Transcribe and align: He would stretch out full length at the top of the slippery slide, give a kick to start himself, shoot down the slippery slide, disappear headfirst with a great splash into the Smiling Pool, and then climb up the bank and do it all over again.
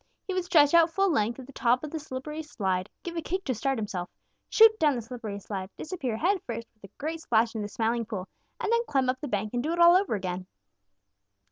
He 0.25 0.33
would 0.33 0.43
stretch 0.45 0.73
out 0.73 0.89
full 0.89 1.11
length 1.11 1.37
at 1.37 1.45
the 1.45 1.53
top 1.53 1.83
of 1.83 1.91
the 1.91 1.99
slippery 1.99 2.41
slide, 2.41 2.89
give 3.03 3.15
a 3.15 3.21
kick 3.21 3.45
to 3.45 3.53
start 3.53 3.77
himself, 3.77 4.09
shoot 4.49 4.71
down 4.79 4.95
the 4.95 5.01
slippery 5.03 5.37
slide, 5.37 5.69
disappear 5.77 6.17
headfirst 6.17 6.67
with 6.73 6.85
a 6.89 6.93
great 6.97 7.19
splash 7.21 7.53
into 7.53 7.65
the 7.65 7.69
Smiling 7.69 8.07
Pool, 8.07 8.27
and 8.59 8.71
then 8.73 8.83
climb 8.87 9.09
up 9.11 9.21
the 9.21 9.27
bank 9.27 9.53
and 9.53 9.61
do 9.61 9.71
it 9.73 9.79
all 9.79 9.95
over 9.95 10.15
again. 10.15 10.47